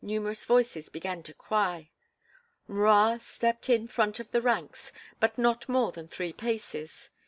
[0.03, 1.87] numerous voices began to cry.
[2.67, 7.11] M'Rua stepped in front of the ranks, but not more than three paces.